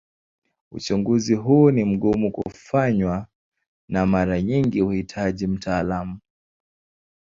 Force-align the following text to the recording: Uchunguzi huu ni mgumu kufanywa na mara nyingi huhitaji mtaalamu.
Uchunguzi 0.71 1.33
huu 1.35 1.71
ni 1.71 1.83
mgumu 1.85 2.31
kufanywa 2.31 3.27
na 3.87 4.05
mara 4.05 4.41
nyingi 4.41 4.79
huhitaji 4.81 5.47
mtaalamu. 5.47 6.19